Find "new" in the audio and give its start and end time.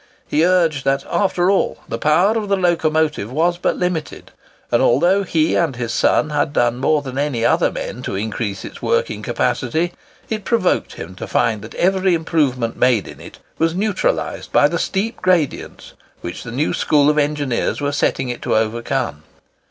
16.51-16.73